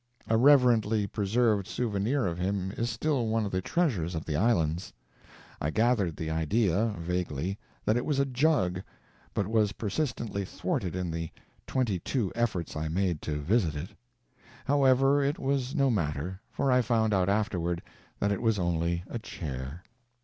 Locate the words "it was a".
7.97-8.25